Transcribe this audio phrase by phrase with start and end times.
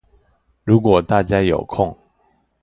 [0.63, 1.95] 如果大家有空